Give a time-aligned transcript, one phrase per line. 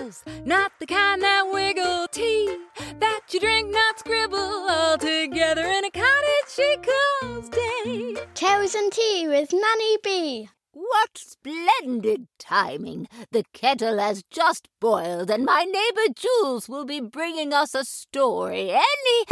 [0.00, 2.56] fuzz, not the kind that wiggle tea
[2.98, 6.76] that you drink, not scribble all together in a cottage she
[7.20, 8.16] calls day.
[8.34, 10.48] Tales and tea with Nanny Bee.
[10.72, 13.08] What splendid timing!
[13.32, 18.70] The kettle has just boiled, and my neighbor Jules will be bringing us a story
[18.70, 19.26] any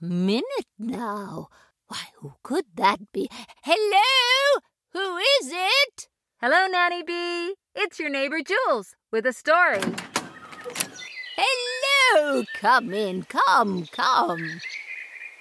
[0.00, 1.48] minute now.
[1.86, 3.30] Why, who could that be?
[3.62, 4.60] Hello?
[4.92, 6.08] Who is it?
[6.40, 7.54] Hello, Nanny Bee.
[7.80, 9.78] It's your neighbor Jules with a story.
[11.36, 12.42] Hello!
[12.54, 14.60] Come in, come, come.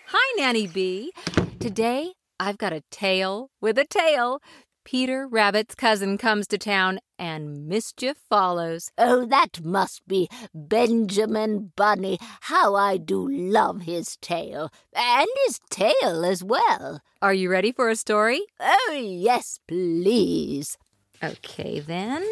[0.09, 1.11] Hi, Nanny Bee.
[1.59, 4.39] Today I've got a tale with a tail.
[4.85, 8.91] Peter Rabbit's cousin comes to town and mischief follows.
[8.99, 12.19] Oh, that must be Benjamin Bunny.
[12.41, 17.01] How I do love his tail, and his tail as well.
[17.19, 18.43] Are you ready for a story?
[18.59, 20.77] Oh, yes, please.
[21.23, 22.25] Okay, then.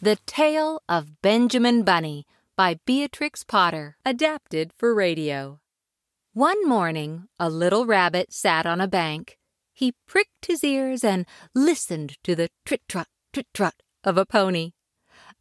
[0.00, 5.60] The Tale of Benjamin Bunny by Beatrix Potter, adapted for radio.
[6.34, 9.38] One morning, a little rabbit sat on a bank.
[9.72, 14.72] He pricked his ears and listened to the trit trot, trit trot of a pony.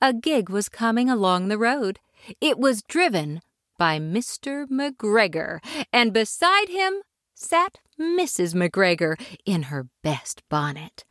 [0.02, 2.00] A gig was coming along the road.
[2.40, 3.42] It was driven
[3.78, 4.68] by Mr.
[4.68, 5.60] McGregor,
[5.92, 7.02] and beside him
[7.34, 8.54] sat Mrs.
[8.56, 11.04] McGregor in her best bonnet.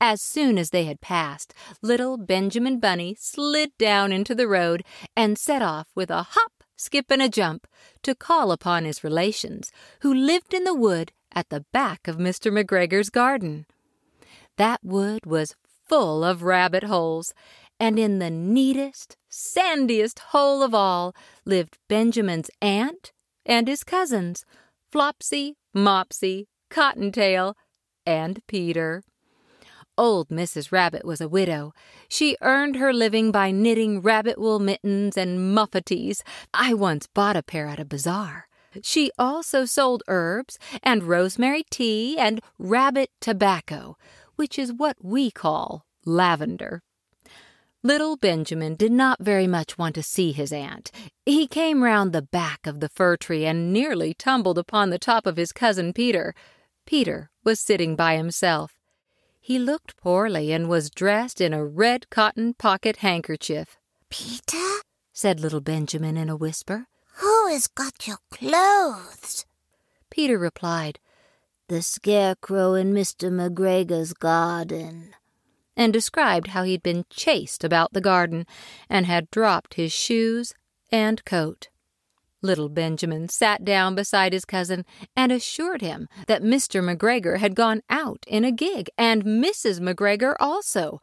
[0.00, 4.84] As soon as they had passed, little Benjamin Bunny slid down into the road
[5.16, 7.66] and set off with a hop, skip, and a jump
[8.02, 9.70] to call upon his relations,
[10.02, 12.52] who lived in the wood at the back of Mr.
[12.52, 13.66] McGregor's garden.
[14.56, 15.56] That wood was
[15.88, 17.32] full of rabbit holes,
[17.78, 23.12] and in the neatest, sandiest hole of all lived Benjamin's aunt
[23.46, 24.44] and his cousins,
[24.92, 27.56] Flopsy, Mopsy, Cottontail,
[28.04, 29.02] and Peter.
[30.00, 30.72] Old Mrs.
[30.72, 31.74] Rabbit was a widow.
[32.08, 36.22] She earned her living by knitting rabbit wool mittens and muffetees.
[36.54, 38.48] I once bought a pair at a bazaar.
[38.82, 43.98] She also sold herbs and rosemary tea and rabbit tobacco,
[44.36, 46.80] which is what we call lavender.
[47.82, 50.90] Little Benjamin did not very much want to see his aunt.
[51.26, 55.26] He came round the back of the fir tree and nearly tumbled upon the top
[55.26, 56.34] of his cousin Peter.
[56.86, 58.79] Peter was sitting by himself.
[59.50, 63.78] He looked poorly and was dressed in a red cotton pocket handkerchief.
[64.08, 64.78] Peter,
[65.12, 66.86] said little Benjamin in a whisper.
[67.14, 69.46] who has got your clothes?
[70.08, 71.00] Peter replied,
[71.66, 73.28] The scarecrow in Mr.
[73.28, 75.16] McGregor's garden.
[75.76, 78.46] and described how he'd been chased about the garden
[78.88, 80.54] and had dropped his shoes
[80.92, 81.70] and coat.
[82.42, 84.84] Little Benjamin sat down beside his cousin
[85.14, 86.82] and assured him that Mr.
[86.82, 89.78] McGregor had gone out in a gig, and Mrs.
[89.80, 91.00] McGregor also,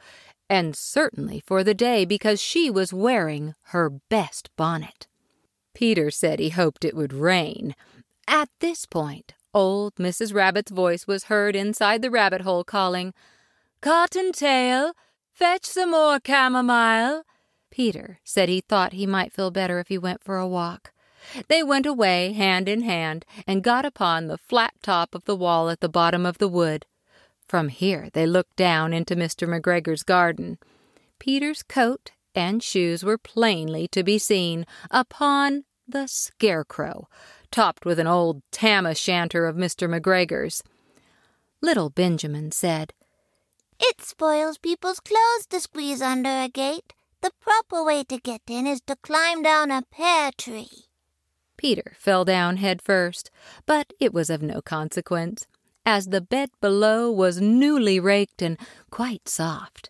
[0.50, 5.08] and certainly for the day because she was wearing her best bonnet.
[5.76, 7.76] Peter said he hoped it would rain.
[8.28, 10.34] At this point, old Mrs.
[10.34, 13.14] Rabbit's voice was heard inside the rabbit hole calling,
[13.82, 14.94] Cottontail,
[15.32, 17.24] fetch some more chamomile.
[17.70, 20.94] Peter said he thought he might feel better if he went for a walk.
[21.48, 25.70] They went away hand in hand and got upon the flat top of the wall
[25.70, 26.86] at the bottom of the wood.
[27.48, 29.48] From here they looked down into Mr.
[29.48, 30.58] McGregor's garden.
[31.20, 37.08] Peter's coat and shoes were plainly to be seen upon the scarecrow,
[37.52, 39.90] topped with an old tam o' shanter of Mr.
[39.90, 40.62] McGregor's.
[41.62, 42.94] Little Benjamin said,
[43.80, 46.94] It spoils people's clothes to squeeze under a gate.
[47.22, 50.87] The proper way to get in is to climb down a pear tree.
[51.58, 53.30] Peter fell down head first,
[53.66, 55.48] but it was of no consequence,
[55.86, 58.58] as the bed below was newly raked and
[58.90, 59.90] quite soft.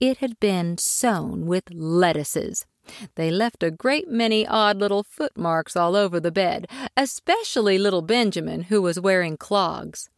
[0.00, 2.66] It had been sown with lettuces.
[3.14, 8.64] They left a great many odd little footmarks all over the bed, especially little Benjamin,
[8.64, 10.08] who was wearing clogs.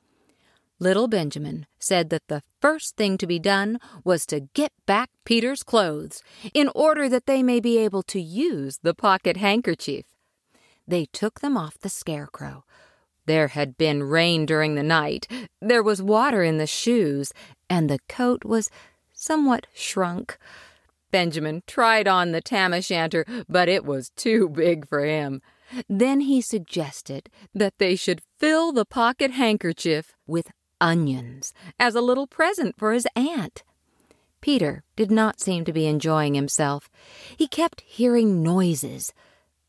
[0.81, 5.62] Little Benjamin said that the first thing to be done was to get back Peter's
[5.62, 6.23] clothes,
[6.55, 10.05] in order that they may be able to use the pocket handkerchief.
[10.88, 12.64] They took them off the scarecrow.
[13.26, 15.31] There had been rain during the night,
[15.61, 17.31] there was water in the shoes,
[17.69, 18.70] and the coat was
[19.12, 20.38] somewhat shrunk.
[21.11, 25.43] Benjamin tried on the tam o' shanter, but it was too big for him.
[25.90, 30.50] Then he suggested that they should fill the pocket handkerchief with
[30.81, 33.62] onions as a little present for his aunt.
[34.41, 36.88] Peter did not seem to be enjoying himself.
[37.37, 39.12] He kept hearing noises.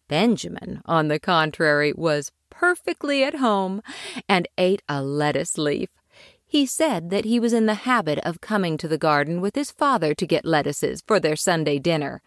[0.09, 3.81] Benjamin, on the contrary, was perfectly at home
[4.27, 5.91] and ate a lettuce leaf.
[6.45, 9.71] He said that he was in the habit of coming to the garden with his
[9.71, 12.21] father to get lettuces for their Sunday dinner.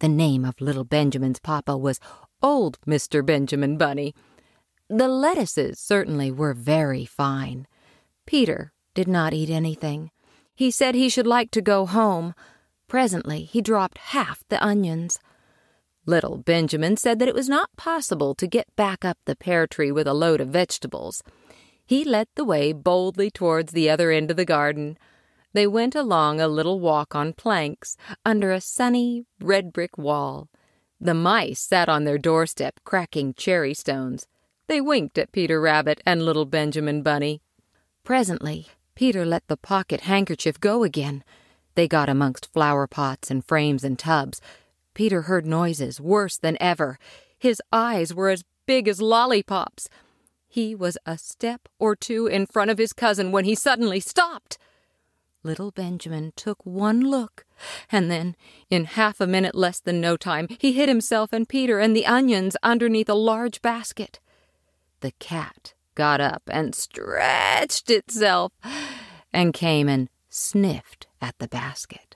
[0.00, 2.00] The name of little Benjamin's papa was
[2.42, 3.24] Old Mr.
[3.24, 4.14] Benjamin Bunny.
[4.88, 7.66] The lettuces certainly were very fine.
[8.26, 10.10] Peter did not eat anything.
[10.54, 12.34] He said he should like to go home.
[12.88, 15.18] Presently he dropped half the onions.
[16.08, 19.92] Little Benjamin said that it was not possible to get back up the pear tree
[19.92, 21.22] with a load of vegetables.
[21.84, 24.96] He led the way boldly towards the other end of the garden.
[25.52, 30.48] They went along a little walk on planks, under a sunny, red brick wall.
[30.98, 34.26] The mice sat on their doorstep, cracking cherry stones.
[34.66, 37.42] They winked at Peter Rabbit and little Benjamin Bunny.
[38.02, 41.22] Presently, Peter let the pocket handkerchief go again.
[41.74, 44.40] They got amongst flower pots and frames and tubs.
[44.98, 46.98] Peter heard noises worse than ever.
[47.38, 49.88] His eyes were as big as lollipops.
[50.48, 54.58] He was a step or two in front of his cousin when he suddenly stopped.
[55.44, 57.46] Little Benjamin took one look,
[57.92, 58.34] and then,
[58.70, 62.04] in half a minute less than no time, he hid himself and Peter and the
[62.04, 64.18] onions underneath a large basket.
[64.98, 68.50] The cat got up and stretched itself
[69.32, 72.07] and came and sniffed at the basket.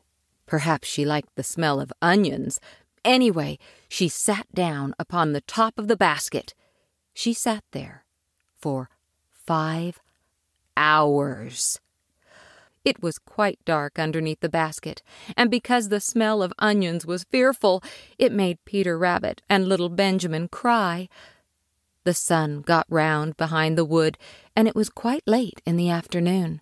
[0.52, 2.60] Perhaps she liked the smell of onions.
[3.06, 3.58] Anyway,
[3.88, 6.52] she sat down upon the top of the basket.
[7.14, 8.04] She sat there
[8.58, 8.90] for
[9.30, 9.98] five
[10.76, 11.80] hours.
[12.84, 15.00] It was quite dark underneath the basket,
[15.38, 17.82] and because the smell of onions was fearful,
[18.18, 21.08] it made Peter Rabbit and little Benjamin cry.
[22.04, 24.18] The sun got round behind the wood,
[24.54, 26.60] and it was quite late in the afternoon.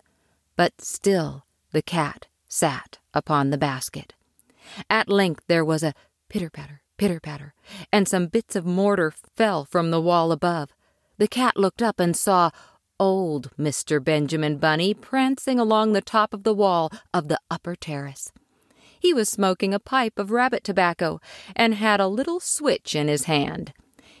[0.55, 1.43] But still
[1.73, 4.13] the cat sat upon the basket.
[4.89, 5.93] At length there was a
[6.29, 7.53] pitter patter, pitter patter,
[7.91, 10.69] and some bits of mortar fell from the wall above.
[11.17, 12.51] The cat looked up and saw
[12.99, 14.03] old Mr.
[14.03, 18.31] Benjamin Bunny prancing along the top of the wall of the upper terrace.
[18.99, 21.19] He was smoking a pipe of rabbit tobacco
[21.55, 23.73] and had a little switch in his hand.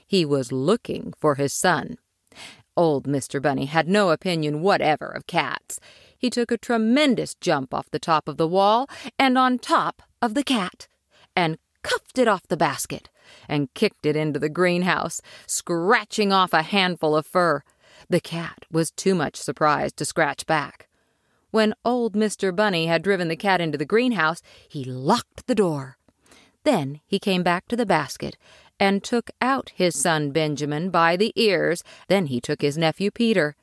[0.07, 1.97] He was looking for his son.
[2.75, 3.39] Old Mr.
[3.39, 5.79] Bunny had no opinion whatever of cats.
[6.21, 8.87] He took a tremendous jump off the top of the wall
[9.17, 10.87] and on top of the cat,
[11.35, 13.09] and cuffed it off the basket
[13.49, 17.63] and kicked it into the greenhouse, scratching off a handful of fur.
[18.07, 20.87] The cat was too much surprised to scratch back.
[21.49, 22.55] When old Mr.
[22.55, 25.97] Bunny had driven the cat into the greenhouse, he locked the door.
[26.63, 28.37] Then he came back to the basket
[28.79, 31.83] and took out his son Benjamin by the ears.
[32.09, 33.55] Then he took his nephew Peter.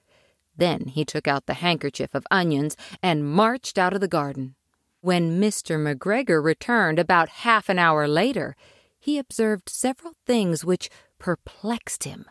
[0.59, 4.57] Then he took out the handkerchief of onions and marched out of the garden.
[5.01, 5.79] When Mr.
[5.79, 8.57] McGregor returned about half an hour later,
[8.99, 12.27] he observed several things which perplexed him.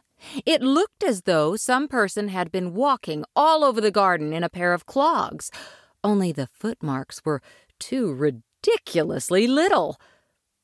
[0.45, 4.49] It looked as though some person had been walking all over the garden in a
[4.49, 5.49] pair of clogs,
[6.03, 7.41] only the footmarks were
[7.79, 9.97] too ridiculously little.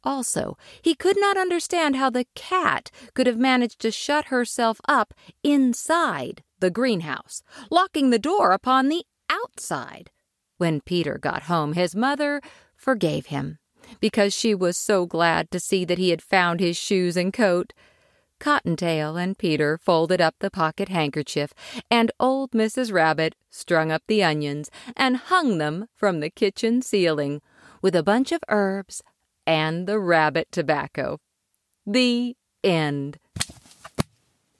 [0.03, 5.13] Also, he could not understand how the cat could have managed to shut herself up
[5.43, 10.11] inside the greenhouse, locking the door upon the outside.
[10.57, 12.41] When Peter got home, his mother
[12.75, 13.59] forgave him
[13.99, 17.73] because she was so glad to see that he had found his shoes and coat.
[18.39, 21.53] Cottontail and Peter folded up the pocket handkerchief,
[21.89, 22.91] and old Mrs.
[22.91, 27.41] Rabbit strung up the onions and hung them from the kitchen ceiling
[27.81, 29.01] with a bunch of herbs
[29.45, 31.19] and the rabbit tobacco.
[31.85, 33.19] The end.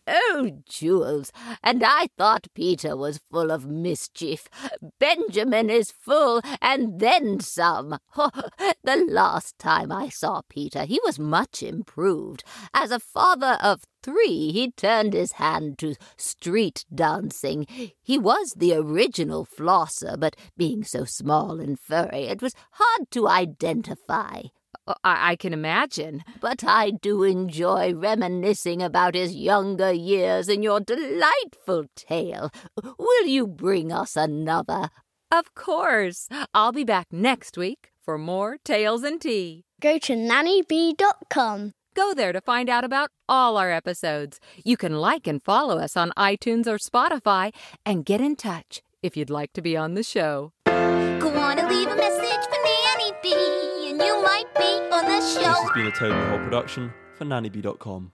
[0.05, 1.31] Oh, Jules,
[1.63, 4.49] and I thought Peter was full of mischief.
[4.99, 7.99] Benjamin is full, and then some.
[8.83, 12.43] the last time I saw Peter, he was much improved.
[12.73, 17.65] As a father of three, he turned his hand to street dancing.
[18.01, 23.29] He was the original Flosser, but being so small and furry, it was hard to
[23.29, 24.41] identify.
[24.85, 26.23] Uh, I, I can imagine.
[26.41, 32.51] But I do enjoy reminiscing about his younger years in your delightful tale.
[32.97, 34.89] Will you bring us another?
[35.31, 36.27] Of course.
[36.53, 39.63] I'll be back next week for more Tales and Tea.
[39.81, 41.73] Go to nannybee.com.
[41.95, 44.39] Go there to find out about all our episodes.
[44.63, 47.53] You can like and follow us on iTunes or Spotify
[47.85, 50.53] and get in touch if you'd like to be on the show.
[50.65, 52.22] Go on and leave a message
[55.13, 58.13] This has been a Toad in Hole production for nannybee.com.